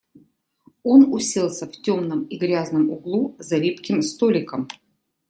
[0.81, 4.67] Он уселся в темном и грязном углу, за липким столиком.